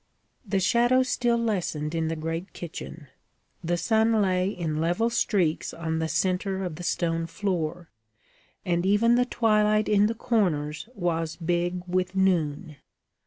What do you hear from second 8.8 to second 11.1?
even the twilight in the corners